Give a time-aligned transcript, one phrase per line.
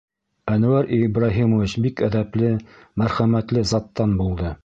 [0.53, 2.49] Әнүәр Ибраһимович бик әҙәпле,
[3.03, 4.55] мәрхәмәтле заттан булды.